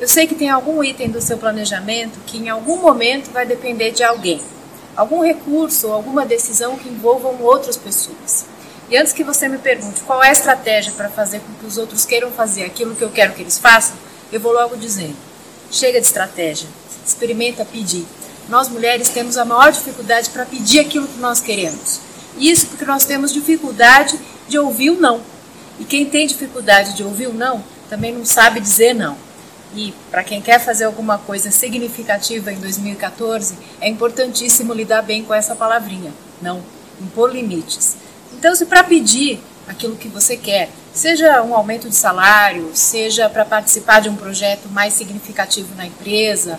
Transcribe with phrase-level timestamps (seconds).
[0.00, 3.90] Eu sei que tem algum item do seu planejamento que em algum momento vai depender
[3.90, 4.40] de alguém,
[4.96, 8.46] algum recurso ou alguma decisão que envolvam outras pessoas.
[8.88, 11.76] E antes que você me pergunte qual é a estratégia para fazer com que os
[11.76, 13.94] outros queiram fazer aquilo que eu quero que eles façam,
[14.32, 15.14] eu vou logo dizendo:
[15.70, 16.66] chega de estratégia,
[17.06, 18.06] experimenta pedir.
[18.48, 22.00] Nós mulheres temos a maior dificuldade para pedir aquilo que nós queremos.
[22.38, 25.20] Isso porque nós temos dificuldade de ouvir o não.
[25.78, 29.28] E quem tem dificuldade de ouvir o não também não sabe dizer não.
[29.74, 35.32] E para quem quer fazer alguma coisa significativa em 2014, é importantíssimo lidar bem com
[35.32, 36.12] essa palavrinha,
[36.42, 36.62] não
[37.00, 37.96] impor limites.
[38.32, 43.44] Então, se para pedir aquilo que você quer, seja um aumento de salário, seja para
[43.44, 46.58] participar de um projeto mais significativo na empresa,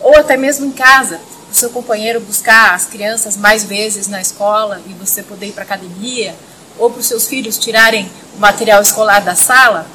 [0.00, 1.18] ou até mesmo em casa,
[1.50, 5.64] o seu companheiro buscar as crianças mais vezes na escola e você poder ir para
[5.64, 6.34] academia,
[6.78, 9.86] ou para os seus filhos tirarem o material escolar da sala,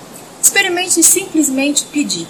[0.42, 2.28] experimente simplesmente pedir.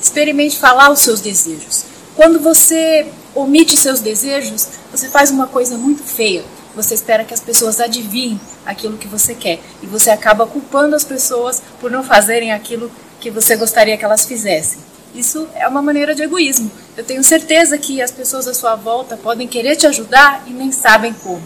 [0.00, 1.84] Experimente falar os seus desejos.
[2.16, 6.44] Quando você omite seus desejos, você faz uma coisa muito feia.
[6.74, 11.04] Você espera que as pessoas adivinhem aquilo que você quer e você acaba culpando as
[11.04, 14.78] pessoas por não fazerem aquilo que você gostaria que elas fizessem.
[15.14, 16.70] Isso é uma maneira de egoísmo.
[16.96, 20.70] Eu tenho certeza que as pessoas à sua volta podem querer te ajudar e nem
[20.70, 21.42] sabem como.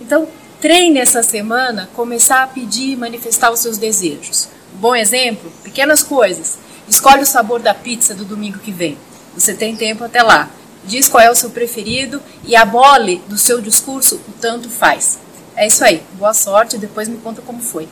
[0.00, 0.26] Então,
[0.60, 4.48] treine essa semana começar a pedir e manifestar os seus desejos.
[4.74, 6.58] Bom exemplo: pequenas coisas.
[6.88, 8.98] Escolhe o sabor da pizza do domingo que vem.
[9.34, 10.50] Você tem tempo até lá.
[10.84, 15.18] Diz qual é o seu preferido e abole do seu discurso o tanto faz.
[15.56, 16.02] É isso aí.
[16.14, 17.88] Boa sorte e depois me conta como foi.